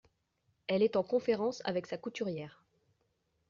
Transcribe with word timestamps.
Elle 0.65 0.81
est 0.81 0.95
en 0.95 1.03
conférence 1.03 1.61
avec 1.63 1.85
sa 1.85 1.95
couturière!… 1.95 2.63